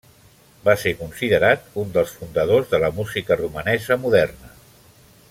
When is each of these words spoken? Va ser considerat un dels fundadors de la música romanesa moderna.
Va 0.67 0.73
ser 0.83 0.93
considerat 1.01 1.67
un 1.83 1.93
dels 1.99 2.15
fundadors 2.21 2.73
de 2.73 2.81
la 2.85 2.91
música 3.01 3.41
romanesa 3.43 3.99
moderna. 4.07 4.55